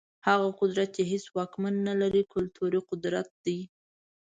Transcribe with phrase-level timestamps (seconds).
[0.27, 3.57] هغه قدرت چي هيڅ واکمن نلري، کلتوري قدرت دی.